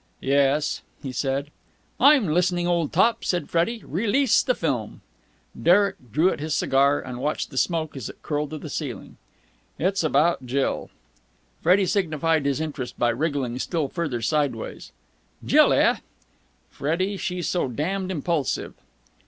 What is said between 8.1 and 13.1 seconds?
curled to the ceiling. "It's about Jill." Freddie signified his interest by